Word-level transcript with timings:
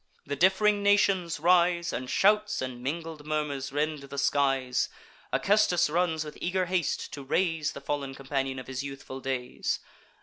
The 0.25 0.35
diff'ring 0.35 0.81
nations 0.81 1.39
rise, 1.39 1.93
And 1.93 2.09
shouts 2.09 2.59
and 2.59 2.81
mingled 2.81 3.23
murmurs 3.23 3.71
rend 3.71 3.99
the 4.01 4.17
skies, 4.17 4.89
Acestus 5.31 5.91
runs 5.91 6.25
with 6.25 6.39
eager 6.41 6.65
haste, 6.65 7.13
to 7.13 7.21
raise 7.21 7.73
The 7.73 7.81
fall'n 7.81 8.15
companion 8.15 8.57
of 8.57 8.65
his 8.65 8.83
youthful 8.83 9.19
days. 9.19 9.79